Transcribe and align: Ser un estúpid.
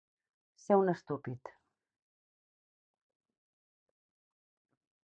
Ser 0.63 0.77
un 0.83 0.89
estúpid. 0.93 1.51